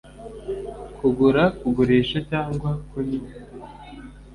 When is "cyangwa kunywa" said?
2.29-3.27